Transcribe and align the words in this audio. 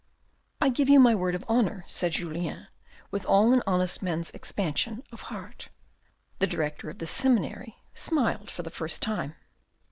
"I 0.61 0.69
give 0.69 0.89
you 0.89 0.99
my 0.99 1.13
word 1.13 1.35
of 1.35 1.43
honour," 1.47 1.85
said 1.87 2.13
Julien, 2.13 2.65
with 3.11 3.23
all 3.23 3.53
an 3.53 3.61
honest 3.67 4.01
man's 4.01 4.31
expansion 4.31 5.03
of 5.11 5.21
heart. 5.29 5.69
The 6.39 6.47
director 6.47 6.89
of 6.89 6.97
the 6.97 7.05
seminary 7.05 7.77
smiled 7.93 8.49
for 8.49 8.63
the 8.63 8.71
first 8.71 9.03
time. 9.03 9.35